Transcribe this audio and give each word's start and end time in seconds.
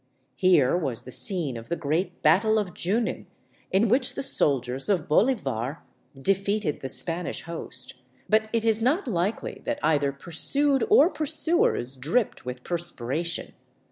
Here 0.35 0.75
was 0.75 1.03
the 1.03 1.11
scene 1.11 1.55
of 1.57 1.69
the 1.69 1.75
great 1.75 2.23
battle 2.23 2.57
of 2.57 2.73
Junin 2.73 3.27
in 3.71 3.87
which 3.87 4.15
the 4.15 4.23
soldiers 4.23 4.89
of 4.89 5.07
Bolivar 5.07 5.83
defeated 6.19 6.79
the 6.81 6.89
Spanish 6.89 7.43
host; 7.43 7.93
but 8.27 8.49
it 8.51 8.65
is 8.65 8.81
not 8.81 9.07
likely 9.07 9.61
that 9.65 9.77
either 9.83 10.11
pursued 10.11 10.83
or 10.89 11.11
pursuers 11.11 11.95
dripped 11.95 12.45
with 12.47 12.63
perspiration. 12.63 13.53